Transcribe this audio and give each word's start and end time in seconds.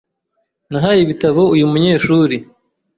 Nahaye 0.71 0.99
ibitabo 1.03 1.41
uyu 1.53 1.65
munyeshuri. 1.71 2.37